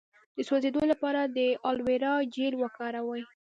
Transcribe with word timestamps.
د 0.35 0.37
سوځیدو 0.47 0.81
لپاره 0.91 1.21
د 1.35 1.39
الوویرا 1.69 2.13
جیل 2.33 2.53
وکاروئ 2.59 3.23